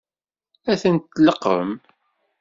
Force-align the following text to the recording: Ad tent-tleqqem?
Ad 0.71 0.77
tent-tleqqem? 0.81 1.69